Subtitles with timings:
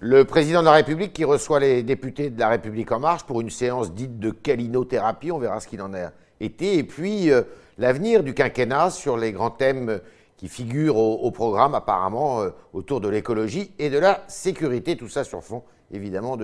[0.00, 3.40] Le président de la République qui reçoit les députés de la République En Marche pour
[3.40, 6.78] une séance dite de calinothérapie, on verra ce qu'il en a été.
[6.78, 7.42] Et puis euh,
[7.78, 10.00] l'avenir du quinquennat sur les grands thèmes
[10.36, 14.96] qui figurent au, programme apparemment euh, autour de l'écologie et de la sécurité.
[14.96, 16.38] Tout ça sur fond évidemment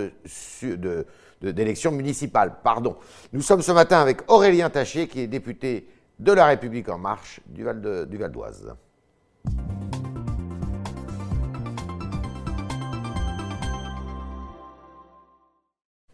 [1.41, 2.55] d'élections municipales.
[2.61, 2.97] Pardon.
[3.31, 5.87] Nous sommes ce matin avec Aurélien Taché qui est député
[6.19, 8.75] de la République En Marche du Val d'Oise.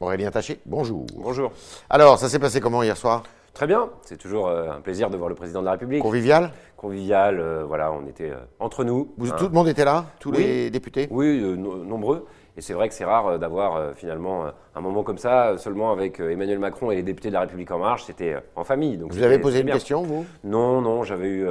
[0.02, 1.05] Aurélien Taché, bonjour.
[1.16, 1.52] Bonjour.
[1.88, 3.22] Alors, ça s'est passé comment hier soir?
[3.54, 6.02] Très bien, c'est toujours euh, un plaisir de voir le président de la République.
[6.02, 6.52] Convivial?
[6.76, 9.14] Convivial, euh, voilà, on était euh, entre nous.
[9.18, 9.36] Vous, hein.
[9.38, 10.05] Tout le monde était là?
[10.20, 11.08] Tous les députés?
[11.12, 12.26] Oui, nombreux.
[12.58, 16.60] Et c'est vrai que c'est rare d'avoir finalement un moment comme ça seulement avec Emmanuel
[16.60, 18.04] Macron et les députés de la République En Marche.
[18.05, 18.98] C'était en famille.
[18.98, 20.26] Donc vous avez posé une question, vous?
[20.44, 21.46] Non, non, j'avais eu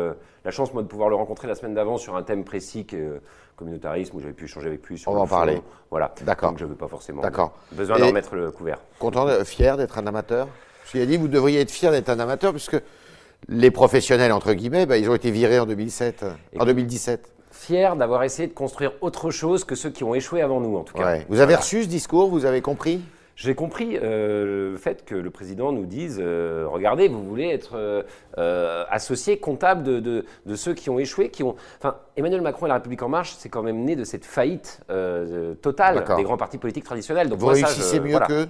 [0.44, 2.86] la chance, moi, de pouvoir le rencontrer la semaine d'avant sur un thème précis
[3.56, 5.62] communautarisme où j'avais pu échanger avec lui sur On va en parler.
[5.90, 6.14] Voilà.
[6.22, 6.50] D'accord.
[6.50, 7.52] Donc je ne veux pas forcément D'accord.
[7.72, 8.78] besoin de remettre le couvert.
[8.98, 10.48] Content, fier d'être un amateur?
[10.80, 12.76] Parce qu'il a dit vous devriez être fier d'être un amateur puisque
[13.48, 16.24] les professionnels, entre guillemets, bah, ils ont été virés en 2007,
[16.58, 20.60] en 2017 fier d'avoir essayé de construire autre chose que ceux qui ont échoué avant
[20.60, 21.18] nous, en tout cas.
[21.28, 23.00] Vous avez reçu ce discours, vous avez compris?
[23.40, 28.04] J'ai compris euh, le fait que le président nous dise euh, regardez, vous voulez être
[28.36, 30.24] euh, associé comptable de,
[30.56, 31.56] ceux qui ont échoué, qui ont.
[31.78, 34.82] Enfin, Emmanuel Macron et la République en marche, c'est quand même né de cette faillite
[35.62, 37.30] totale des grands partis politiques traditionnels.
[37.30, 38.46] Donc vous réussissez mieux que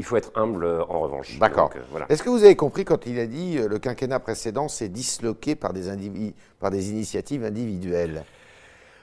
[0.00, 1.38] il faut être humble en revanche.
[1.38, 1.70] D'accord.
[2.08, 5.74] Est-ce que vous avez compris quand il a dit le quinquennat précédent s'est disloqué par
[5.74, 5.92] des,
[6.58, 8.24] par des initiatives individuelles?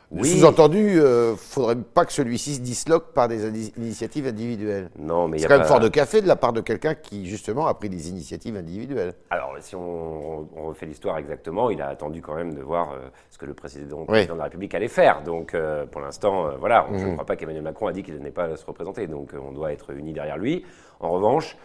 [0.10, 0.30] Oui.
[0.30, 4.90] Sous-entendu, il euh, ne faudrait pas que celui-ci se disloque par des initiatives individuelles.
[4.98, 7.68] Non, mais c'est quand même fort de café de la part de quelqu'un qui justement
[7.68, 9.14] a pris des initiatives individuelles.
[9.30, 13.38] Alors, si on, refait l'histoire exactement, il a attendu quand même de voir euh, ce
[13.38, 15.24] que le président, président, de la République allait faire.
[15.24, 17.14] Donc, euh, pour l'instant, voilà, je ne mhm.
[17.14, 19.08] crois pas qu'Emmanuel Macron a dit qu'il n'est pas à se représenter.
[19.08, 20.66] Donc, on doit être unis derrière lui.
[21.02, 21.58] En revanche,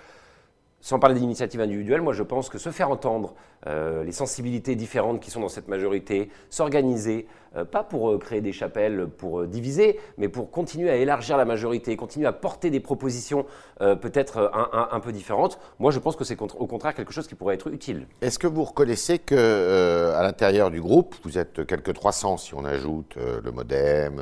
[0.83, 3.35] sans parler d'initiatives individuelles, moi je pense que se faire entendre
[3.69, 8.41] euh, les sensibilités différentes qui sont dans cette majorité, s'organiser, euh, pas pour euh, créer
[8.41, 12.81] des chapelles, pour diviser, mais pour continuer à élargir la majorité, continuer à porter des
[12.81, 13.47] propositions
[13.79, 14.53] peut-être
[14.92, 17.69] un, peu différentes, moi je pense que c'est au contraire quelque chose qui pourrait être
[17.69, 18.07] utile.
[18.21, 22.65] Est-ce que vous reconnaissez que à l'intérieur du groupe, vous êtes quelques 300 si on
[22.65, 24.21] ajoute le MoDem,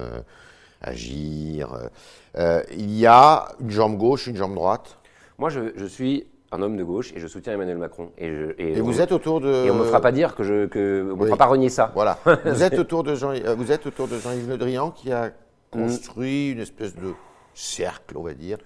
[0.81, 1.91] Agir,
[2.37, 4.97] il y a une jambe gauche, une jambe droite?
[5.39, 8.11] Moi, je suis un homme de gauche et je soutiens Emmanuel Macron.
[8.19, 9.67] Et, vous êtes autour de.
[9.67, 10.67] Et on ne me fera pas dire que je.
[10.67, 11.93] Que, on me fera pas renier ça.
[11.95, 12.19] Voilà.
[12.45, 15.31] vous, êtes autour de Jean, euh, vous êtes autour de Jean-Yves Le Drian qui a
[15.71, 17.13] construit une espèce de
[17.55, 18.59] cercle, on va dire,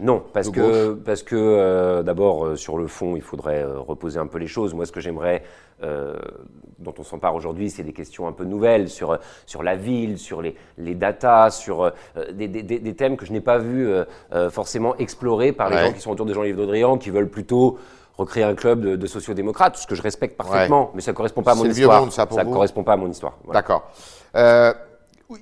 [0.00, 4.20] non, parce que, parce que euh, d'abord, euh, sur le fond, il faudrait euh, reposer
[4.20, 4.72] un peu les choses.
[4.72, 5.42] Moi, ce que j'aimerais,
[5.80, 9.16] dont on s'empare aujourd'hui, c'est des questions un peu nouvelles sur,
[9.46, 11.92] sur la ville, sur les, les datas, sur
[12.32, 13.88] des, des, des, thèmes que je n'ai pas vu
[14.50, 17.78] forcément explorés par les gens qui sont autour de Jean-Yves Drian, qui veulent plutôt
[18.16, 21.42] recréer un club de, de sociodémocrates, ce que je respecte parfaitement, mais ça ne correspond
[21.42, 22.12] pas à mon histoire.
[22.12, 23.34] ça ne correspond pas à mon histoire.
[23.52, 23.88] D'accord.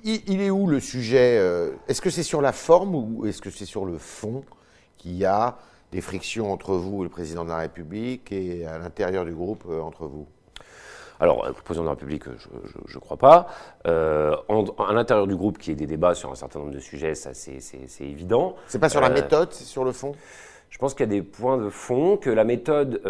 [0.03, 3.49] Il, est où le sujet euh, Est-ce que c'est sur la forme ou est-ce que
[3.49, 4.43] c'est sur le fond
[4.97, 5.57] qu'il y a
[5.93, 9.63] des frictions entre vous et le président de la République et à l'intérieur du groupe
[9.69, 10.27] euh, entre vous?
[11.19, 12.25] Alors, le président de la République,
[12.85, 13.47] je ne crois pas.
[13.87, 14.35] Euh,
[14.77, 17.15] à l'intérieur du groupe, qui y ait des débats sur un certain nombre de sujets,
[17.15, 17.61] ça c'est
[18.01, 18.55] évident.
[18.67, 20.13] C'est pas sur la méthode, c'est sur le fond?
[20.69, 23.01] Je pense qu'il y a des points de fond, que la méthode,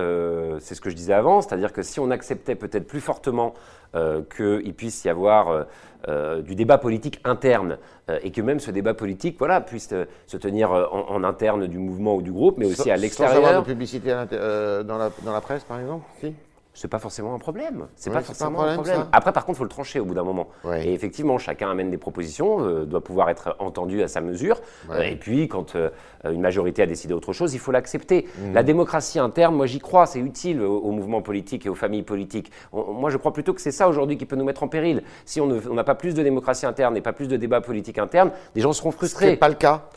[0.60, 3.54] c'est ce que je disais avant, c'est-à-dire que si on acceptait peut-être plus fortement
[3.94, 5.66] qu'il puisse y avoir
[6.08, 7.80] euh, du débat politique interne
[8.10, 11.80] euh, et que même ce débat politique voilà, puisse euh, se tenir en, interne du
[11.80, 13.36] mouvement ou du groupe, mais aussi à l'extérieur.
[13.36, 16.34] Sans avoir de publicité dans la, dans la presse, par exemple si?
[16.78, 17.88] C'est pas forcément un problème.
[17.96, 19.08] C'est pas forcément un problème.
[19.12, 20.50] Après, par contre, il faut le trancher au bout d'un moment.
[20.76, 24.62] Et effectivement, chacun amène des propositions, euh, doit pouvoir être entendu à sa mesure.
[25.04, 25.90] et puis, quand euh,
[26.24, 28.28] une majorité a décidé autre chose, il faut l'accepter.
[28.38, 28.54] Mhm.
[28.54, 30.06] La démocratie interne, moi, j'y crois.
[30.06, 32.52] C'est utile au, mouvement politique et aux familles politiques.
[32.72, 35.02] moi, je crois plutôt que c'est ça aujourd'hui qui peut nous mettre en péril.
[35.26, 38.30] Si on n'a pas plus de démocratie interne et pas plus de débat politique interne,
[38.54, 39.32] les gens seront frustrés.
[39.32, 39.90] C'est pas le cas.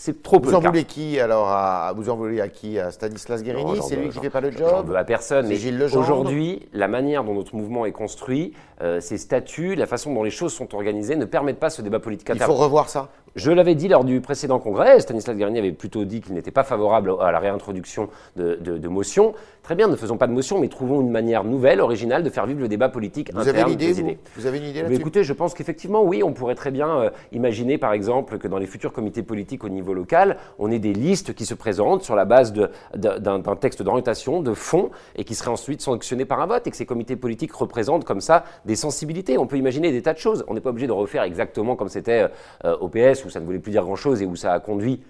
[0.00, 0.50] C'est trop peu.
[0.50, 3.96] Vous en voulez qui alors à, Vous en voulez à qui À Stanislas Guérini C'est
[3.96, 5.48] lui qui ne fait pas le job veux à personne.
[5.48, 10.22] Mais aujourd'hui, la manière dont notre mouvement est construit, euh, ses statuts, la façon dont
[10.22, 12.30] les choses sont organisées ne permettent pas ce débat politique.
[12.32, 13.08] Il faut revoir ça.
[13.36, 16.64] Je l'avais dit lors du précédent congrès, Stanislas Guérini avait plutôt dit qu'il n'était pas
[16.64, 19.34] favorable à la réintroduction de, de, motions.
[19.62, 22.46] Très bien, ne faisons pas de motions, mais trouvons une manière nouvelle, originale de faire
[22.46, 24.18] vivre le débat politique vous interne avez des idées.
[24.36, 25.00] Vous, avez une idée là-dessus?
[25.00, 28.58] Écoutez, je pense qu'effectivement, oui, on pourrait très bien euh, imaginer, par exemple, que dans
[28.58, 32.16] les futurs comités politiques au niveau local, on ait des listes qui se présentent sur
[32.16, 32.52] la base
[32.94, 36.76] d'un texte d'orientation, de fond, et qui seraient ensuite sanctionnés par un vote, et que
[36.76, 39.38] ces comités politiques représentent comme ça des sensibilités.
[39.38, 40.44] On peut imaginer des tas de choses.
[40.48, 42.26] On n'est pas obligé de refaire exactement comme c'était
[42.64, 45.00] euh, au PS Où ça ne voulait plus dire grand-chose et où ça a conduit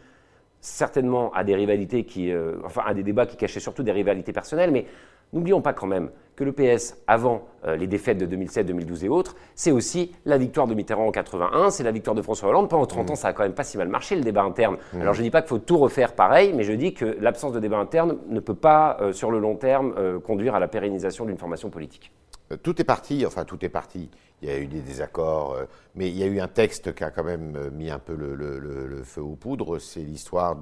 [0.61, 4.33] certainement à des rivalités qui, euh, enfin à des débats qui cachaient surtout des rivalités
[4.33, 4.87] personnelles, mais
[5.33, 9.09] n'oublions pas quand même que le PS, avant euh, les défaites de 2007, 2012 et
[9.09, 12.69] autres, c'est aussi la victoire de Mitterrand en 81, c'est la victoire de François Hollande.
[12.69, 14.77] Pendant 30 ans, ça a quand même pas si mal marché le débat interne.
[15.01, 17.53] Alors je ne dis pas qu'il faut tout refaire pareil, mais je dis que l'absence
[17.53, 21.25] de débat interne ne peut pas, euh, sur le long terme, conduire à la pérennisation
[21.25, 22.13] d'une formation politique.
[22.63, 24.11] Tout est parti, enfin tout est parti.
[24.41, 25.57] Il y a eu des désaccords,
[25.95, 29.03] mais il y a eu un texte qui a quand même mis un peu le,
[29.05, 29.81] feu aux poudres.
[29.81, 30.57] C'est l'histoire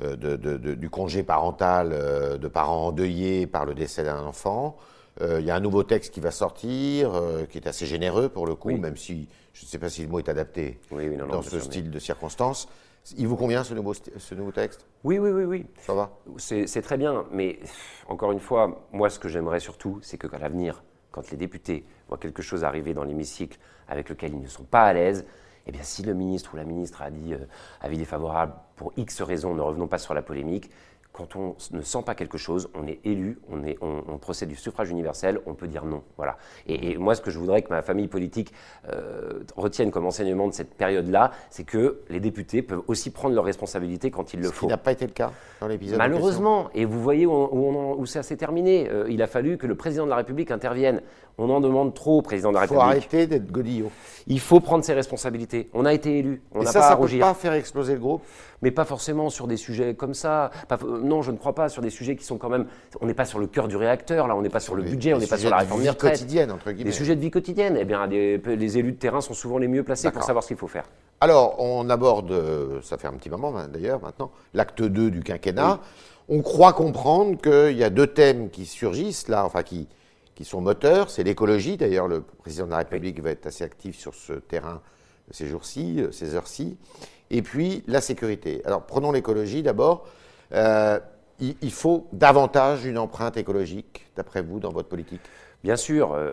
[0.00, 4.76] du congé parental de parents endeuillés par le décès d'un enfant.
[5.20, 7.20] il y a un nouveau texte qui va sortir,
[7.50, 10.08] qui est assez généreux pour le coup, même si je ne sais pas si le
[10.08, 10.78] mot est adapté
[11.28, 12.68] dans ce style de circonstances.
[13.16, 14.86] Il vous convient ce nouveau, ce nouveau texte?
[15.02, 15.66] Oui, oui, oui, oui.
[15.80, 16.12] Ça va?
[16.36, 17.58] C'est très bien, mais
[18.08, 20.82] encore une fois, moi ce que j'aimerais surtout, c'est qu'à l'avenir,
[21.12, 24.84] quand les députés voient quelque chose arriver dans l'hémicycle avec lequel ils ne sont pas
[24.84, 25.24] à l'aise,
[25.66, 27.46] eh bien, si le ministre ou la ministre a dit euh,
[27.80, 30.70] avis défavorable pour X raisons, ne revenons pas sur la polémique,
[31.12, 34.56] quand on ne sent pas quelque chose, on est élu, on, est, on, procède du
[34.56, 36.02] suffrage universel, on peut dire non.
[36.16, 36.38] Voilà.
[36.66, 38.52] Et, moi, ce que je voudrais que ma famille politique
[38.90, 43.44] euh, retienne comme enseignement de cette période-là, c'est que les députés peuvent aussi prendre leurs
[43.44, 44.66] responsabilités quand il le ce faut.
[44.66, 45.98] Ce n'a pas été le cas dans l'épisode.
[45.98, 48.88] Malheureusement, et vous voyez où, où, où ça s'est terminé.
[48.88, 51.02] Euh, il a fallu que le président de la République intervienne.
[51.38, 52.82] On en demande trop au président de la République.
[52.82, 53.90] Il faut arrêter d'être godillot.
[54.26, 55.70] Il faut prendre ses responsabilités.
[55.72, 56.42] On a été élu.
[56.52, 57.20] On n'a pas ça à rougir.
[57.20, 58.22] Ça ne peut pas faire exploser le groupe
[58.60, 60.50] Mais pas forcément sur des sujets comme ça.
[61.02, 62.66] Non, je ne crois pas sur des sujets qui sont quand même.
[63.00, 64.36] On n'est pas sur le cœur du réacteur, là.
[64.36, 66.12] On n'est pas sur le budget, on n'est pas sur la réforme des retraites.
[66.12, 66.90] quotidienne, entre guillemets.
[66.90, 67.76] Des sujets de vie quotidienne.
[67.78, 70.56] Eh bien, les élus de terrain sont souvent les mieux placés pour savoir ce qu'il
[70.56, 70.84] faut faire.
[71.20, 72.34] Alors, on aborde,
[72.82, 75.78] ça fait un petit moment hein, d'ailleurs maintenant, l'acte 2 du quinquennat.
[76.28, 79.86] On croit comprendre qu'il y a deux thèmes qui surgissent là, enfin qui,
[80.34, 81.10] qui sont moteurs.
[81.10, 81.76] C'est l'écologie.
[81.76, 84.80] D'ailleurs, le président de la République va être assez actif sur ce terrain
[85.30, 86.76] ces jours-ci, ces heures-ci.
[87.30, 88.62] Et puis la sécurité.
[88.64, 90.06] Alors prenons l'écologie d'abord.
[90.54, 90.98] Euh,
[91.40, 95.20] il, faut davantage une empreinte écologique, d'après vous, dans votre politique?
[95.64, 96.32] Bien sûr, euh,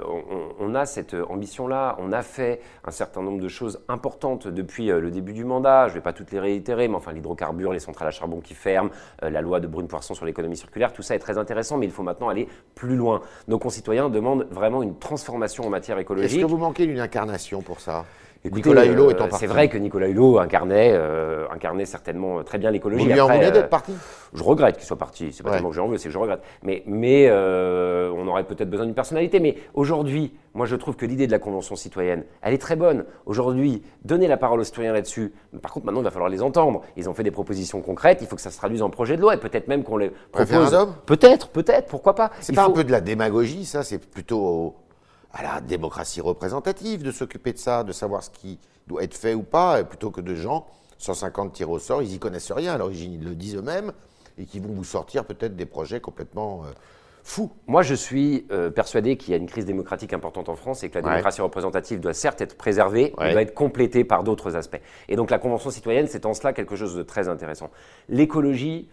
[0.60, 1.96] on, a cette ambition-là.
[2.00, 5.88] On a fait un certain nombre de choses importantes depuis euh, le début du mandat.
[5.88, 8.54] Je ne vais pas toutes les réitérer, mais enfin, l'hydrocarbure, les centrales à charbon qui
[8.54, 8.90] ferment,
[9.22, 12.04] la loi de Brune-Poisson sur l'économie circulaire, tout ça est très intéressant, mais il faut
[12.04, 13.22] maintenant aller plus loin.
[13.48, 16.32] Nos concitoyens demandent vraiment une transformation en matière écologique.
[16.32, 18.06] Est-ce que vous manquez d'une incarnation pour ça?
[18.46, 23.04] Nicolas Hulot euh, C'est vrai que Nicolas Hulot incarnait, euh, incarnait certainement très bien l'écologie.
[23.04, 23.94] Vous lui en voulez euh, d'être parti?
[24.34, 25.34] Je regrette qu'il soit parti.
[25.34, 26.42] C'est pas tellement que j'en veux, c'est que je regrette.
[26.64, 29.40] Mais, mais on aurait peut-être besoin d'une personnalité.
[29.40, 33.06] Mais aujourd'hui, moi je trouve que l'idée de la Convention citoyenne, elle est très bonne.
[33.26, 35.34] Aujourd'hui, donner la parole aux citoyens là-dessus.
[35.62, 36.82] Par contre, maintenant, il va falloir les entendre.
[36.96, 38.20] Ils ont fait des propositions concrètes.
[38.22, 40.12] Il faut que ça se traduise en projet de loi et peut-être même qu'on les
[40.32, 40.88] propose.
[41.06, 42.32] Peut-être, peut-être, pourquoi pas.
[42.40, 44.76] C'est pas un peu de la démagogie, ça C'est plutôt
[45.34, 49.34] à la démocratie représentative de s'occuper de ça, de savoir ce qui doit être fait
[49.34, 50.68] ou pas, plutôt que de gens,
[50.98, 53.92] 150 tirs au sort, ils y connaissent rien à l'origine, ils le disent eux-mêmes,
[54.38, 56.72] et qui vont vous sortir peut-être des projets complètement euh,
[57.24, 57.52] fous.
[57.68, 60.90] Moi, je suis euh, persuadé qu'il y a une crise démocratique importante en France et
[60.90, 64.82] que la démocratie représentative doit certes être préservée, mais doit être complétée par d'autres aspects.
[65.08, 67.70] Et donc la Convention citoyenne, c'est en cela quelque chose de très intéressant.
[68.08, 68.90] L'écologie,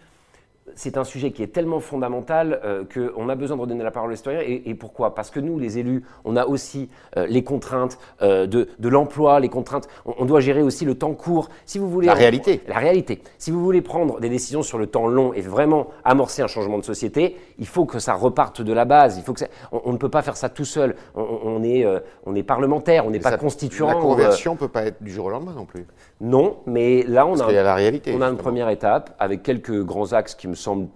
[0.75, 4.13] c'est un sujet qui est tellement fondamental euh, qu'on a besoin de redonner la parole
[4.13, 4.41] aux citoyens.
[4.41, 5.15] Et, pourquoi?
[5.15, 9.49] Parce que nous, les élus, on a aussi euh, les contraintes euh, de, l'emploi, les
[9.49, 9.89] contraintes.
[10.05, 11.49] On, doit gérer aussi le temps court.
[11.65, 12.61] Si vous voulez la réalité.
[12.67, 13.23] La réalité.
[13.39, 16.79] Si vous voulez prendre des décisions sur le temps long et vraiment amorcer un changement
[16.79, 19.17] de société, il faut que ça reparte de la base.
[19.19, 20.96] Il faut que on, ne peut pas faire ça tout seul.
[21.15, 21.87] On, est,
[22.25, 23.89] on est parlementaire, on n'est pas constituant.
[23.89, 25.87] La conversion ne peut pas être du jour au lendemain non plus.
[26.20, 30.13] Non, mais là, on a, la réalité, on a une première étape avec quelques grands
[30.13, 30.89] axes qui me semble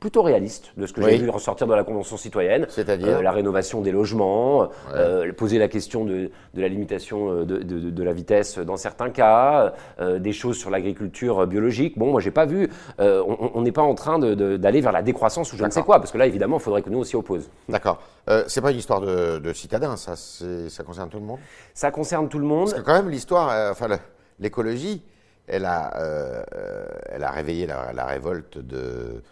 [0.00, 2.66] plutôt réaliste de ce que j'ai vu ressortir de la Convention citoyenne.
[2.68, 8.02] C'est-à-dire euh, La rénovation des logements, euh, poser la question de, la limitation euh, de,
[8.04, 11.98] la vitesse dans certains cas, des choses sur l'agriculture biologique.
[11.98, 12.70] Bon, moi, j'ai pas vu.
[12.98, 16.12] on n'est pas en train d'aller vers la décroissance ou je ne sais quoi, parce
[16.12, 17.50] que là, évidemment, il faudrait que nous aussi oppose.
[17.68, 18.00] D'accord.
[18.46, 21.38] c'est pas une histoire de, citadins, ça, ça concerne tout le monde?
[21.74, 22.70] Ça concerne tout le monde.
[22.70, 23.88] Parce que quand même, l'histoire, enfin,
[24.40, 25.02] l'écologie,
[25.46, 26.44] elle a,
[27.10, 29.22] elle a réveillé la révolte de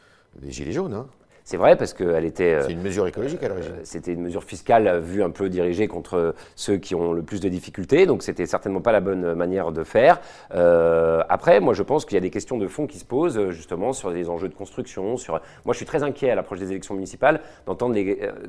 [0.41, 0.95] des Gilets jaunes.
[0.95, 1.07] Hein.
[1.47, 2.55] C'est vrai parce qu'elle était.
[2.55, 3.71] Euh, c'est une mesure écologique à l'origine.
[3.71, 7.23] Euh, c'était une mesure fiscale euh, vue un peu dirigée contre ceux qui ont le
[7.23, 10.21] plus de difficultés, donc c'était certainement pas la bonne manière de faire.
[10.51, 13.93] après, moi je pense qu'il y a des questions de fond qui se posent justement
[13.93, 15.17] sur les enjeux de construction.
[15.17, 17.97] Sur, moi je suis très inquiet à l'approche des élections municipales d'entendre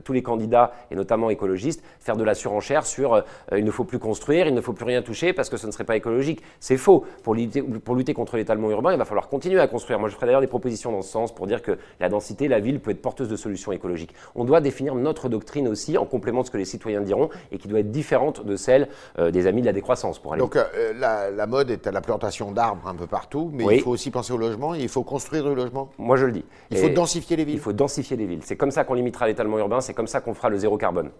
[0.04, 3.24] tous les candidats et notamment écologistes faire de la surenchère sur
[3.56, 5.72] il ne faut plus construire, il ne faut plus rien toucher parce que ce ne
[5.72, 6.42] serait pas écologique.
[6.60, 7.06] C'est faux.
[7.22, 10.00] Pour lutter, pour lutter contre l'étalement urbain, il va falloir continuer à construire.
[10.00, 12.60] Moi je ferai d'ailleurs des propositions dans ce sens pour dire que la densité, la
[12.60, 14.13] ville peut être porteuse de solutions écologiques.
[14.36, 17.58] On doit définir notre doctrine aussi en complément de ce que les citoyens diront et
[17.58, 18.88] qui doit être différente de celle
[19.20, 20.20] euh, des amis de la décroissance.
[20.20, 23.65] Pour aller Donc euh, la, mode est à la plantation d'arbres un peu partout, mais
[23.75, 25.89] il faut aussi penser au logement et il faut construire du logement.
[25.98, 26.46] Moi je le dis.
[26.72, 27.56] Il faut densifier les villes.
[27.56, 28.41] Il faut densifier les villes.
[28.44, 31.12] C'est comme ça qu'on limitera l'étalement urbain, c'est comme ça qu'on fera le zéro carbone.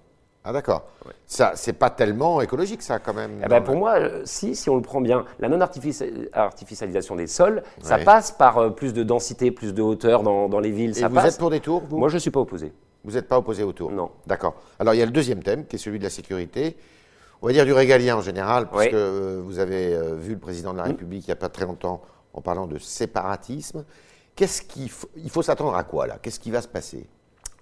[0.50, 0.86] Ah d'accord.
[1.26, 3.42] Ça, c'est pas tellement écologique ça quand même.
[3.44, 7.64] Eh ben, pour moi, euh, si, si on le prend bien, la non-artificialisation des sols,
[7.82, 10.98] ça passe par euh, plus de densité, plus de hauteur dans, dans les villes.
[10.98, 11.98] Et vous êtes pour des tours vous?
[11.98, 12.72] Moi, je suis pas opposé.
[13.04, 13.92] Vous n'êtes pas opposé aux tours?
[13.92, 14.10] Non.
[14.26, 14.56] D'accord.
[14.80, 16.78] Alors il y a le deuxième thème qui est celui de la sécurité.
[17.42, 20.78] On va dire du régalien en général, puisque euh, vous avez vu le président de
[20.78, 20.88] la mmh.
[20.88, 22.02] République il n'y a pas très longtemps
[22.34, 23.84] en parlant de séparatisme.
[24.34, 26.18] Qu'est-ce qu'il faut, il faut s'attendre à quoi là?
[26.22, 27.06] Qu'est-ce qui va se passer?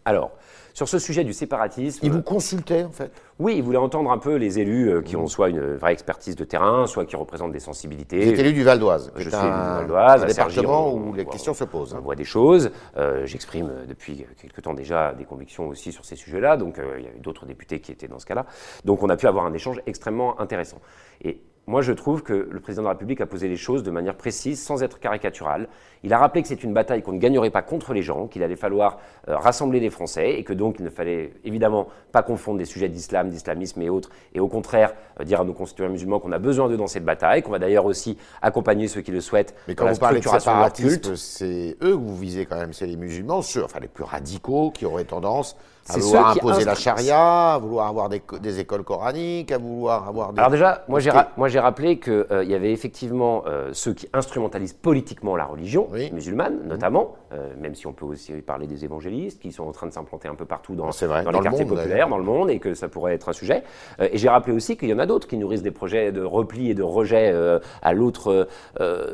[0.05, 0.31] Alors,
[0.75, 2.05] sur ce sujet du séparatisme.
[2.05, 3.11] Il vous consultait en fait?
[3.39, 6.35] Oui, il voulait entendre un peu les élus euh, qui ont soit une vraie expertise
[6.35, 8.23] de terrain, soit qui représentent des sensibilités.
[8.23, 9.11] Vous êtes élu du Val d'Oise.
[9.15, 10.23] Je suis élu du Val d'Oise.
[10.23, 11.95] Un département où les questions se posent.
[11.97, 12.71] On voit des choses.
[12.97, 16.57] Euh, j'exprime euh, depuis quelque temps déjà des convictions aussi sur ces sujets-là.
[16.57, 18.45] Donc il y a eu d'autres députés qui étaient dans ce cas-là.
[18.83, 20.81] Donc on a pu avoir un échange extrêmement intéressant.
[21.23, 23.89] Et moi, je trouve que le président de la République a posé les choses de
[23.89, 25.67] manière précise, sans être caricatural.
[26.03, 28.43] Il a rappelé que c'est une bataille qu'on ne gagnerait pas contre les gens, qu'il
[28.43, 32.59] allait falloir euh, rassembler les Français et que donc il ne fallait évidemment pas confondre
[32.59, 36.19] des sujets d'islam, d'islamisme et autres, et au contraire euh, dire à nos concitoyens musulmans
[36.19, 39.21] qu'on a besoin d'eux dans cette bataille, qu'on va d'ailleurs aussi accompagner ceux qui le
[39.21, 39.55] souhaitent.
[39.67, 42.97] Mais quand vous parlez de séparatisme, c'est eux que vous visez quand même, c'est les
[42.97, 47.57] musulmans, ceux, enfin les plus radicaux qui auraient tendance à vouloir imposer la charia, à
[47.59, 50.39] vouloir avoir des, des, écoles coraniques, à vouloir avoir des...
[50.39, 50.99] Alors déjà, moi
[51.47, 56.59] j'ai rappelé qu'il euh, y avait effectivement euh, ceux qui instrumentalisent politiquement la religion, musulmane
[56.65, 59.93] notamment, euh, même si on peut aussi parler des évangélistes qui sont en train de
[59.93, 62.87] s'implanter un peu partout dans, dans, les quartiers populaires, dans le monde, et que ça
[62.87, 63.63] pourrait être un sujet.
[63.99, 66.71] et j'ai rappelé aussi qu'il y en a d'autres qui nourrissent des projets de repli
[66.71, 67.33] et de rejet
[67.81, 68.47] à l'autre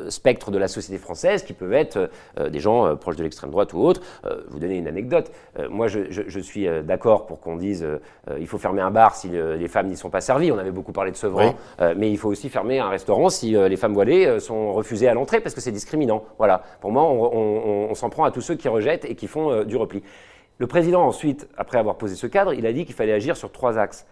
[0.08, 2.10] spectre de la société française, qui peuvent être
[2.48, 4.00] des gens proches de l'extrême droite ou autres.
[4.48, 5.30] vous donner une anecdote.
[5.68, 7.98] moi, je, je, je suis euh, d'accord pour qu'on dise euh,
[8.38, 10.52] il faut fermer un bar si les femmes n'y sont pas servies.
[10.52, 13.52] On avait beaucoup parlé de Sevran, euh, mais il faut aussi fermer un restaurant si
[13.52, 16.24] les femmes voilées sont refusées à l'entrée parce que c'est discriminant.
[16.38, 16.62] Voilà.
[16.80, 20.02] Pour moi, on, s'en prend à tous ceux qui rejettent et qui font du repli.
[20.58, 23.52] Le président, ensuite, après avoir posé ce cadre, il a dit qu'il fallait agir sur
[23.52, 24.06] trois axes.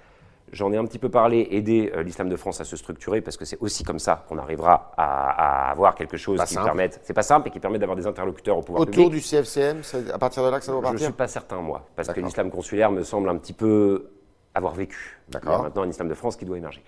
[0.52, 3.44] J'en ai un petit peu parlé, aider l'islam de France à se structurer, parce que
[3.44, 7.00] c'est aussi comme ça qu'on arrivera à, avoir quelque chose qui permette.
[7.04, 10.18] C'est pas simple et qui permet d'avoir des interlocuteurs au pouvoir Autour du CFCM, à
[10.18, 12.20] partir de là que ça doit partir Je ne suis pas certain, moi, parce que
[12.20, 14.10] l'islam consulaire me semble un petit peu
[14.54, 15.20] avoir vécu.
[15.28, 15.52] D'accord.
[15.52, 16.82] Il y a maintenant un islam de France qui doit émerger.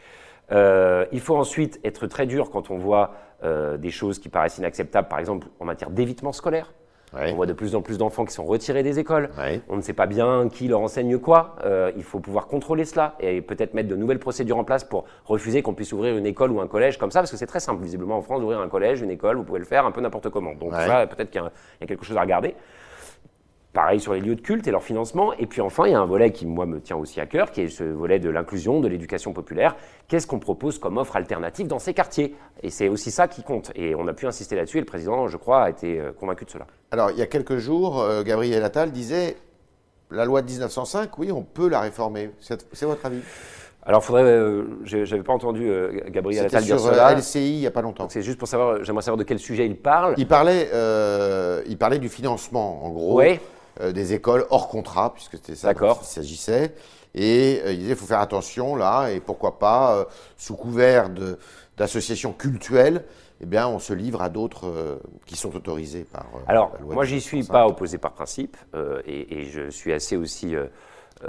[0.50, 3.14] Euh, il faut ensuite être très dur quand on voit
[3.45, 6.73] euh, des choses qui paraissent inacceptables, par exemple en matière d'évitement scolaire.
[7.14, 9.31] On voit de plus en plus d'enfants qui sont retirés des écoles.
[9.69, 11.57] On ne sait pas bien qui leur enseigne quoi.
[11.64, 15.04] Euh, il faut pouvoir contrôler cela et peut-être mettre de nouvelles procédures en place pour
[15.25, 17.61] refuser qu'on puisse ouvrir une école ou un collège comme ça, parce que c'est très
[17.61, 20.00] simple, visiblement, en France, d'ouvrir un collège, une école, vous pouvez le faire un peu
[20.00, 20.54] n'importe comment.
[20.54, 22.54] Donc ça, peut-être qu'il y, a quelque chose à regarder.
[23.72, 25.32] Pareil sur les lieux de culte et leur financement.
[25.38, 27.50] Et puis enfin, il y a un volet qui, moi, me tient aussi à cœur,
[27.50, 29.76] qui est ce volet de l'inclusion, de l'éducation populaire.
[30.08, 32.36] Qu'est-ce qu'on propose comme offre alternative dans ces quartiers?
[32.62, 33.72] Et c'est aussi ça qui compte.
[33.74, 36.44] Et on a pu insister là-dessus, et le président, je crois, a été euh, convaincu
[36.44, 36.66] de cela.
[36.90, 39.38] Alors, il y a quelques jours, euh, Gabriel Attal disait,
[40.10, 42.30] la loi de 1905, oui, on peut la réformer.
[42.40, 43.20] C'est votre avis?
[43.86, 44.24] Alors, faudrait.
[44.24, 45.72] Euh, J'avais pas entendu
[46.08, 47.18] Gabriel Attal dire cela.
[47.18, 48.06] C'était LCI il y a pas longtemps.
[48.10, 48.84] C'est juste pour savoir.
[48.84, 50.14] J'aimerais savoir de quel sujet il parle.
[50.18, 50.68] Il parlait,
[51.66, 53.18] il parlait du financement, en gros.
[53.18, 53.40] Oui.
[53.80, 56.74] Euh, des écoles hors contrat, puisque c'était ça dont il s'agissait.
[57.14, 60.04] Et euh, il disait, il faut faire attention là, et pourquoi pas, euh,
[60.36, 61.08] sous couvert
[61.78, 63.04] d'associations cultuelles,
[63.40, 66.26] eh bien, on se livre à d'autres qui sont autorisés par.
[66.46, 68.56] Alors, la loi moi, j'y suis pas opposé par principe,
[69.06, 70.54] et, et, je suis assez aussi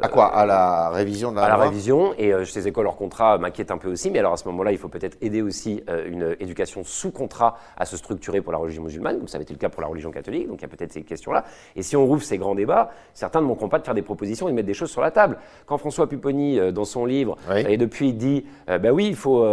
[0.01, 0.25] à quoi?
[0.25, 2.13] À la révision de la À la révision.
[2.17, 4.09] Et euh, ces écoles hors contrat m'inquiètent un peu aussi.
[4.09, 7.57] Mais alors à ce moment-là, il faut peut-être aider aussi euh, une éducation sous contrat
[7.77, 9.87] à se structurer pour la religion musulmane, comme ça avait été le cas pour la
[9.87, 10.47] religion catholique.
[10.47, 11.43] Donc il y a peut-être ces questions-là.
[11.75, 14.47] Et si on rouvre ces grands débats, certains ne manqueront pas de faire des propositions
[14.47, 15.37] et de mettre des choses sur la table.
[15.65, 19.45] Quand François Pupponi, euh, dans son livre, et depuis dit ben oui, il faut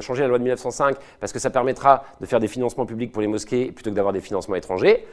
[0.00, 3.22] changer la loi de 1905 parce que ça permettra de faire des financements publics pour
[3.22, 5.04] les mosquées plutôt que d'avoir des financements étrangers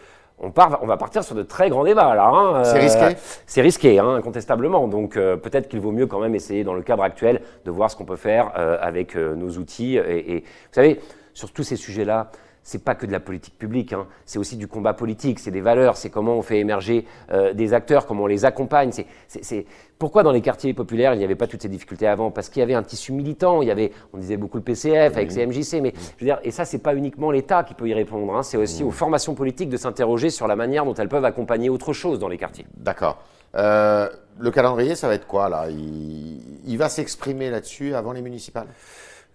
[0.43, 2.27] on, part, on va partir sur de très grands débats là.
[2.27, 3.11] Hein, c'est risqué euh,
[3.47, 4.87] C'est risqué, hein, incontestablement.
[4.87, 7.89] Donc euh, peut-être qu'il vaut mieux quand même essayer, dans le cadre actuel, de voir
[7.89, 9.97] ce qu'on peut faire euh, avec nos outils.
[9.97, 10.99] Et, et, vous savez,
[11.33, 12.29] sur tous ces sujets-là,
[12.63, 14.07] c'est pas que de la politique publique, hein.
[14.25, 17.73] c'est aussi du combat politique, c'est des valeurs, c'est comment on fait émerger euh, des
[17.73, 18.91] acteurs, comment on les accompagne.
[19.27, 19.65] C'est,
[19.99, 22.31] Pourquoi dans les quartiers populaires il n'y avait pas toutes ces difficultés avant?
[22.31, 25.17] Parce qu'il y avait un tissu militant, il y avait, on disait beaucoup le PCF
[25.17, 27.93] avec CMJC, mais je veux dire, et ça c'est pas uniquement l'État qui peut y
[27.93, 28.43] répondre, hein.
[28.43, 31.93] c'est aussi aux formations politiques de s'interroger sur la manière dont elles peuvent accompagner autre
[31.93, 32.65] chose dans les quartiers.
[32.77, 33.21] D'accord.
[33.55, 35.67] Euh, le calendrier, ça va être quoi là?
[35.69, 38.67] Il va s'exprimer là-dessus avant les municipales?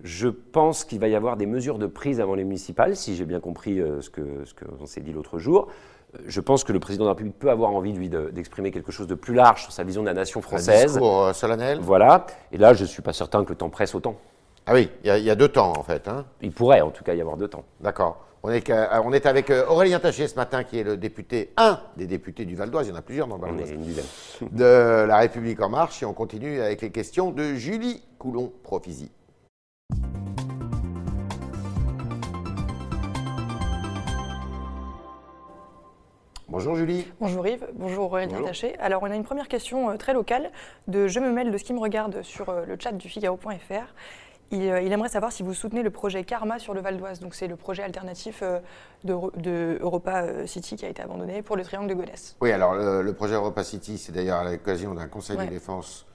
[0.03, 3.25] Je pense qu'il va y avoir des mesures de prise avant les municipales, si j'ai
[3.25, 5.69] bien compris ce que ce qu'on s'est dit l'autre jour.
[6.27, 9.07] Je pense que le président de la République peut avoir envie, lui, d'exprimer quelque chose
[9.07, 10.85] de plus large sur sa vision de la nation française.
[10.85, 11.81] Un discours solennel.
[11.81, 12.27] Voilà.
[12.51, 14.17] Et là, je ne suis pas certain que le temps presse autant.
[14.67, 16.09] Ah oui, il y, a deux temps, en fait.
[16.09, 16.25] Hein.
[16.41, 17.65] Il pourrait, en tout cas, y avoir deux temps.
[17.81, 18.25] D'accord.
[18.43, 18.71] On est,
[19.05, 22.55] on est avec Aurélien Taché ce matin, qui est le député, un des députés du
[22.55, 23.73] Val d'Oise, il y en a plusieurs dans le Val d'Oise,
[24.53, 29.11] de La République En Marche, et on continue avec les questions de Julie Coulon-Profisi.
[36.51, 37.07] Bonjour Julie.
[37.21, 38.75] Bonjour Yves, bonjour Aurélien Taché.
[38.79, 40.51] Alors on a une première question euh, très locale
[40.87, 43.73] de Je me mêle de ce qui me regarde sur euh, le chat du Figaro.fr.
[44.55, 47.21] Euh, il, aimerait savoir si vous soutenez le projet Karma sur le Val d'Oise.
[47.21, 48.43] Donc c'est le projet alternatif
[49.05, 52.35] de, Europa City qui a été abandonné pour le triangle de Gonesse.
[52.41, 56.07] Oui, alors le, projet Europa City, c'est d'ailleurs à l'occasion d'un conseil de défense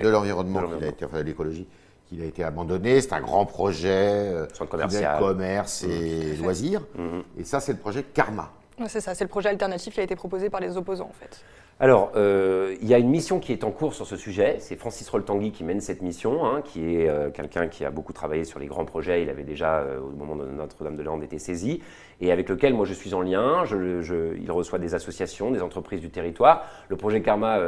[0.00, 1.66] de l'environnement, de l'écologie,
[2.08, 3.00] qu'il a été abandonné.
[3.00, 6.82] C'est un grand projet, centre commercial, commerce et loisirs.
[6.96, 7.22] Mhm.
[7.38, 8.50] Et ça, c'est le projet Karma.
[8.88, 11.44] C'est ça, c'est le projet alternatif qui a été proposé par les opposants en fait.
[11.80, 14.58] Alors, euh, il y a une mission qui est en cours sur ce sujet.
[14.60, 18.12] C'est Francis Roltangui qui mène cette mission, hein, qui est euh, quelqu'un qui a beaucoup
[18.12, 19.22] travaillé sur les grands projets.
[19.22, 21.82] Il avait déjà, euh, au moment de Notre-Dame-de-Lande, été saisi
[22.20, 23.64] et avec lequel moi je suis en lien.
[23.64, 26.64] Je, il reçoit des associations, des entreprises du territoire.
[26.88, 27.58] Le projet Karma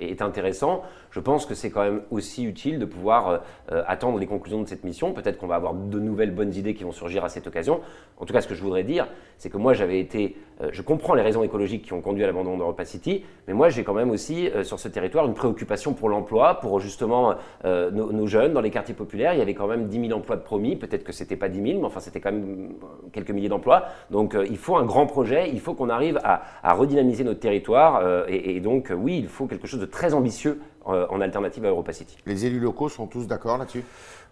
[0.00, 0.82] est intéressant.
[1.10, 4.84] Je pense que c'est quand même aussi utile de pouvoir attendre les conclusions de cette
[4.84, 5.12] mission.
[5.12, 7.80] Peut-être qu'on va avoir de nouvelles bonnes idées qui vont surgir à cette occasion.
[8.18, 10.82] En tout cas, ce que je voudrais dire, c'est que moi j'avais été euh, je
[10.82, 13.94] comprends les raisons écologiques qui ont conduit à l'abandon d'Europa City, mais moi j'ai quand
[13.94, 18.52] même aussi euh, sur ce territoire une préoccupation pour l'emploi, pour justement euh, nos, jeunes
[18.52, 19.34] dans les quartiers populaires.
[19.34, 21.62] Il y avait quand même 10 000 emplois de promis, peut-être que c'était pas 10
[21.62, 22.74] 000, mais enfin c'était quand même
[23.12, 23.84] quelques milliers d'emplois.
[24.10, 28.56] Donc il faut un grand projet, il faut qu'on arrive à, redynamiser notre territoire, et,
[28.56, 32.16] et, donc oui, il faut quelque chose de très ambitieux en alternative à Europa City.
[32.26, 33.84] Les élus locaux sont tous d'accord là-dessus?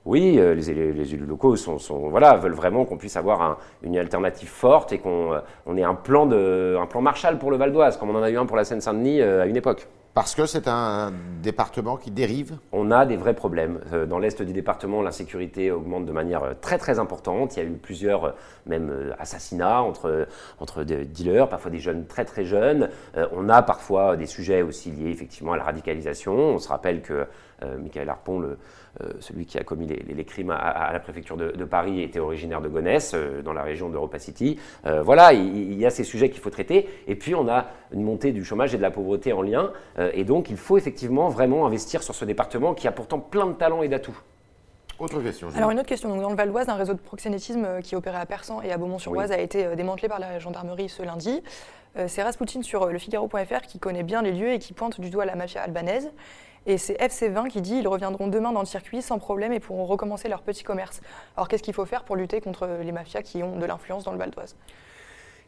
[0.06, 4.92] Oui, euh, les, élus locaux sont, voilà, veulent vraiment qu'on puisse avoir une alternative forte
[4.92, 8.10] et qu'on euh, ait un plan, de, un plan Marshall pour le Val d'Oise, comme
[8.10, 9.88] on en a eu un pour la Seine-Saint-Denis euh, à une époque.
[10.16, 13.80] Parce que c'est un département qui dérive On a des vrais problèmes.
[14.08, 17.54] Dans l'est du département, l'insécurité augmente de manière très très importante.
[17.54, 20.26] Il y a eu plusieurs même assassinats entre,
[20.58, 22.88] entre des dealers, parfois des jeunes très très jeunes.
[23.32, 26.32] On a parfois des sujets aussi liés effectivement à la radicalisation.
[26.32, 27.26] On se rappelle que
[27.62, 28.58] Michael Harpon, le,
[29.02, 32.68] euh, celui qui a commis les, crimes à, la préfecture de, Paris était originaire de
[32.68, 34.58] Gonesse, euh, dans la région d'Europa City.
[34.86, 36.88] Euh, voilà, il, y a ces sujets qu'il faut traiter.
[37.06, 39.72] Et puis, on a une montée du chômage et de la pauvreté en lien.
[40.14, 43.52] et donc, il faut effectivement vraiment investir sur ce département qui a pourtant plein de
[43.52, 44.18] talents et d'atouts.
[44.98, 45.48] Autre question.
[45.54, 46.08] Alors une autre question.
[46.08, 48.78] Donc, dans le Val d'Oise, un réseau de proxénétisme qui opérait à Persan et à
[48.78, 51.42] Beaumont-sur-Oise a été démantelé par la gendarmerie ce lundi.
[52.06, 55.26] C'est Rasputin sur le Figaro.fr qui connaît bien les lieux et qui pointe du doigt
[55.26, 56.10] la mafia albanaise.
[56.66, 59.86] Et c'est FC20 qui dit ils reviendront demain dans le circuit sans problème et pourront
[59.86, 61.00] recommencer leur petit commerce.
[61.36, 64.12] Alors qu'est-ce qu'il faut faire pour lutter contre les mafias qui ont de l'influence dans
[64.12, 64.56] le Val d'Oise?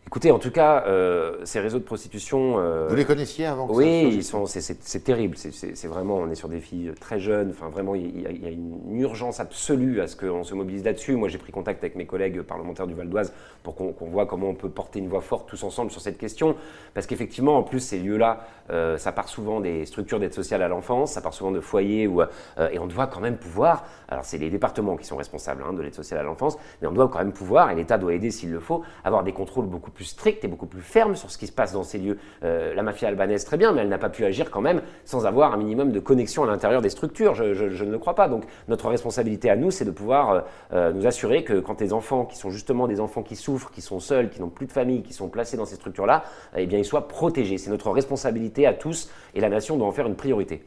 [0.09, 2.55] Écoutez, en tout cas, euh, ces réseaux de prostitution.
[2.59, 5.37] Euh, Vous les connaissiez avant que Oui, c'est terrible.
[5.37, 7.51] C'est vraiment, on est sur des filles très jeunes.
[7.51, 11.15] Enfin, vraiment, il y, a, une urgence absolue à ce qu'on se mobilise là-dessus.
[11.17, 14.49] Moi, j'ai pris contact avec mes collègues parlementaires du Val d'Oise pour qu'on voit comment
[14.49, 16.57] on peut porter une voix forte tous ensemble sur cette question.
[16.95, 20.69] Parce qu'effectivement, en plus, ces lieux-là, euh, ça part souvent des structures d'aide sociale à
[20.69, 23.85] l'enfance, ça part souvent de foyers où, et on doit quand même pouvoir.
[24.09, 26.93] Alors, c'est les départements qui sont responsables hein, de l'aide sociale à l'enfance, mais on
[26.93, 29.91] doit quand même pouvoir, et l'État doit aider s'il le faut, avoir des contrôles beaucoup
[29.91, 32.19] plus plus stricte et beaucoup plus ferme sur ce qui se passe dans ces lieux.
[32.45, 35.27] Euh, la mafia albanaise, très bien, mais elle n'a pas pu agir quand même sans
[35.27, 37.35] avoir un minimum de connexion à l'intérieur des structures.
[37.35, 38.29] Je, ne le crois pas.
[38.29, 40.41] Donc notre responsabilité à nous, c'est de pouvoir euh,
[40.73, 43.81] euh, nous assurer que quand les enfants, qui sont justement des enfants qui souffrent, qui
[43.81, 46.23] sont seuls, qui n'ont plus de famille, qui sont placés dans ces structures-là,
[46.57, 47.59] eh bien, ils soient protégés.
[47.59, 50.63] C'est notre responsabilité à tous et la nation doit en faire une priorité.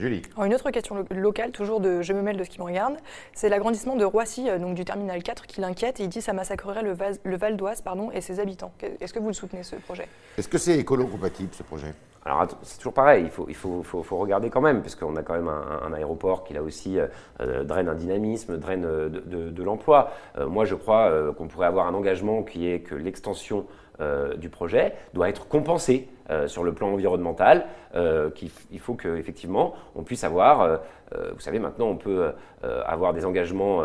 [0.00, 0.22] Julie.
[0.42, 2.94] une autre question locale, toujours de je me mêle de ce qui me regarde,
[3.34, 6.24] c'est l'agrandissement de Roissy, euh, donc du terminal 4, qui l'inquiète et il dit que
[6.24, 8.72] ça massacrerait le, Val d'Oise pardon, et ses habitants.
[8.98, 10.08] Est-ce que vous le soutenez ce projet?
[10.38, 11.92] Est-ce que c'est écolo-compatible ce projet?
[12.24, 15.34] Alors c'est toujours pareil, il faut, il faut, faut, regarder quand même, puisqu'on a quand
[15.34, 17.06] même un, aéroport qui là aussi euh,
[17.40, 20.12] euh, draine un dynamisme, draine de, l'emploi.
[20.38, 23.66] moi je crois qu'on pourrait avoir un engagement qui est que l'extension
[24.00, 28.94] euh, du projet doit être compensé euh, sur le plan environnemental, euh, qu'il il faut
[28.94, 30.80] qu'effectivement on puisse avoir,
[31.12, 32.32] vous savez maintenant on peut
[32.62, 33.82] avoir des engagements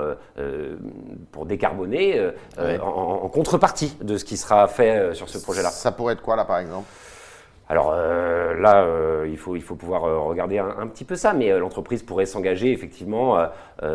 [1.32, 2.86] pour décarboner en,
[3.24, 5.70] en, contrepartie de ce qui sera fait sur ce projet-là.
[5.70, 6.88] Ça pourrait être quoi là par exemple?
[7.68, 11.34] Alors euh, là, euh, il, faut, il faut pouvoir euh, regarder un, petit peu ça,
[11.34, 13.48] mais l'entreprise pourrait s'engager effectivement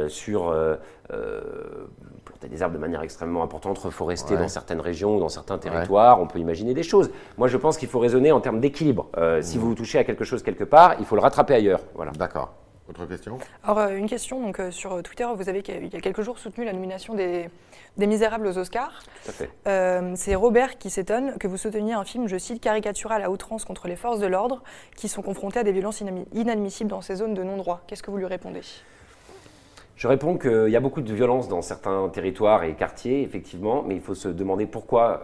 [0.08, 0.54] sur
[2.24, 6.20] planter des arbres de manière extrêmement importante, reforester dans certaines régions ou dans certains territoires.
[6.20, 7.10] On peut imaginer des choses.
[7.38, 9.08] Moi, je pense qu'il faut raisonner en termes d'équilibre.
[9.40, 9.60] Si mmh.
[9.60, 11.80] vous touchez à quelque chose quelque part, il faut le rattraper ailleurs.
[11.94, 12.12] Voilà.
[12.12, 12.52] D'accord.
[12.90, 13.38] Autre question?
[13.62, 14.40] Alors, euh, une question.
[14.40, 17.48] Donc, euh, sur Twitter, vous avez, il y a quelques jours, soutenu la nomination des,
[17.96, 19.04] des Misérables aux Oscars.
[19.24, 19.50] Tout à fait.
[19.68, 23.64] Euh, c'est Robert qui s'étonne que vous souteniez un film, je cite, caricatural à outrance
[23.64, 24.64] contre les forces de l'ordre
[24.96, 27.82] qui sont confrontées à des violences inadmissibles dans ces zones de non-droit.
[27.86, 28.62] Qu'est-ce que vous lui répondez?
[29.94, 33.94] Je réponds qu'il y a beaucoup de violence dans certains territoires et quartiers, effectivement, mais
[33.94, 35.22] il faut se demander pourquoi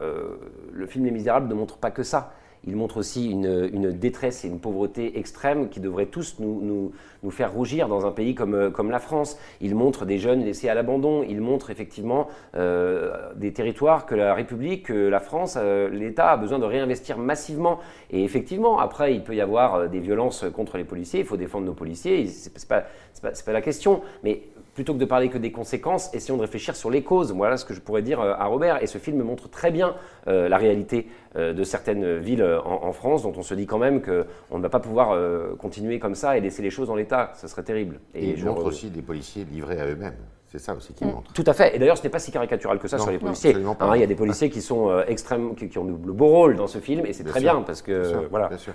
[0.70, 2.34] le film Les Misérables ne montre pas que ça
[2.66, 7.52] il montre aussi une, détresse et une pauvreté extrême qui devraient tous nous, nous, faire
[7.52, 9.36] rougir dans un pays comme, euh, comme, la France.
[9.60, 14.32] Il montre des jeunes laissés à l'abandon, il montre effectivement euh, des territoires que la
[14.32, 17.80] République, que la France, euh, l'État a besoin de réinvestir massivement.
[18.10, 21.66] Et effectivement, après, il peut y avoir des violences contre les policiers, il faut défendre
[21.66, 22.84] nos policiers, ce n'est pas,
[23.22, 24.02] pas, pas la question.
[24.22, 24.42] Mais
[24.76, 27.32] plutôt que de parler que des conséquences, essayons de réfléchir sur les causes.
[27.32, 28.82] Voilà ce que je pourrais dire euh, à Robert.
[28.82, 29.96] Et ce film montre très bien
[30.28, 34.02] euh, la réalité euh, de certaines villes en, France, dont on se dit quand même
[34.02, 35.18] qu'on ne va pas pouvoir
[35.56, 37.32] continuer comme ça et laisser les choses en l'état.
[37.40, 38.00] Ce serait terrible.
[38.14, 40.16] Et, il montre aussi des policiers livrés à eux-mêmes.
[40.46, 41.12] C'est ça aussi qu'il mm.
[41.12, 41.32] montre.
[41.32, 41.74] Tout à fait.
[41.74, 43.54] Et d'ailleurs, ce n'est pas si caricatural que ça sur les policiers.
[43.54, 46.66] Hein, il y a des policiers qui sont extrêmes, qui, ont le beau rôle dans
[46.66, 48.48] ce film, et c'est très bien parce que voilà.
[48.48, 48.74] Bien sûr.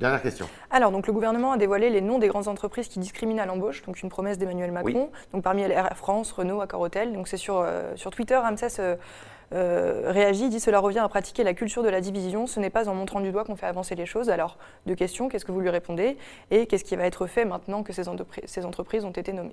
[0.00, 0.48] Dernière question.
[0.70, 3.82] Alors, donc, le gouvernement a dévoilé les noms des grandes entreprises qui discriminent à l'embauche,
[3.84, 5.10] donc une promesse d'Emmanuel Macron.
[5.34, 7.12] Donc, parmi elles, Air France, Renault, Accor Hotel.
[7.12, 8.96] Donc, c'est sur, euh, sur Twitter, Ramsès euh,
[9.52, 12.46] euh, réagit, dit Cela revient à pratiquer la culture de la division.
[12.46, 14.30] Ce n'est pas en montrant du doigt qu'on fait avancer les choses.
[14.30, 15.28] Alors, deux questions.
[15.28, 16.16] Qu'est-ce que vous lui répondez?
[16.50, 19.52] Et qu'est-ce qui va être fait maintenant que ces entreprises ont été nommées?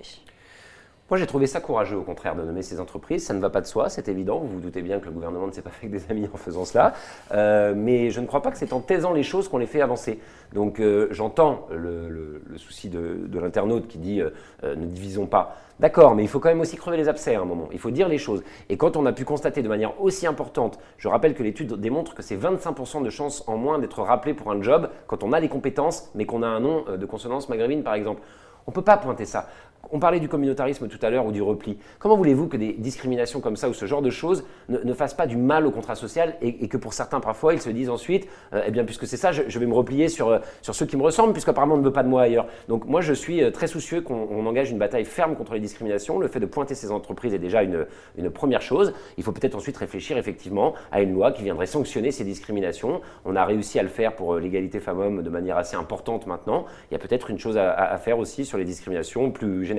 [1.10, 3.24] Moi, j'ai trouvé ça courageux, au contraire, de nommer ces entreprises.
[3.24, 4.40] Ça ne va pas de soi, c'est évident.
[4.40, 6.36] Vous vous doutez bien que le gouvernement ne s'est pas fait avec des amis en
[6.36, 6.92] faisant cela.
[7.32, 9.80] Euh, mais je ne crois pas que c'est en taisant les choses qu'on les fait
[9.80, 10.18] avancer.
[10.52, 14.30] Donc, euh, j'entends le, souci de, l'internaute qui dit euh,
[14.62, 15.56] ne divisons pas.
[15.80, 17.70] D'accord, mais il faut quand même aussi crever les abcès à un moment.
[17.72, 18.42] Il faut dire les choses.
[18.68, 22.14] Et quand on a pu constater de manière aussi importante, je rappelle que l'étude démontre
[22.14, 25.40] que c'est 25% de chances en moins d'être rappelé pour un job quand on a
[25.40, 28.20] les compétences, mais qu'on a un nom de consonance maghrébine, par exemple.
[28.66, 29.48] On ne peut pas pointer ça.
[29.90, 31.78] On parlait du communautarisme tout à l'heure ou du repli.
[31.98, 35.26] Comment voulez-vous que des discriminations comme ça ou ce genre de choses ne, fassent pas
[35.26, 38.62] du mal au contrat social et, que pour certains parfois ils se disent ensuite, euh,
[38.66, 41.02] eh bien puisque c'est ça, je, vais me replier sur, euh, sur ceux qui me
[41.02, 42.46] ressemblent puisqu'apparemment on ne veut pas de moi ailleurs.
[42.68, 46.18] Donc moi je suis euh, très soucieux qu'on engage une bataille ferme contre les discriminations.
[46.18, 47.86] Le fait de pointer ces entreprises est déjà une,
[48.18, 48.92] une première chose.
[49.16, 53.00] Il faut peut-être ensuite réfléchir effectivement à une loi qui viendrait sanctionner ces discriminations.
[53.24, 56.66] On a réussi à le faire pour l'égalité femmes-hommes de manière assez importante maintenant.
[56.90, 59.77] Il y a peut-être une chose à, à faire aussi sur les discriminations plus générales.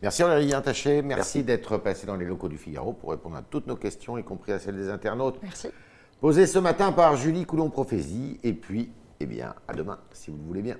[0.00, 3.66] Merci Aurélien Taché, merci, d'être passé dans les locaux du Figaro pour répondre à toutes
[3.66, 5.38] nos questions, y compris à celles des internautes.
[5.42, 5.68] Merci.
[6.20, 10.44] Posées ce matin par Julie Coulon-Prophésie, et puis, eh bien, à demain, si vous le
[10.44, 10.76] voulez bien.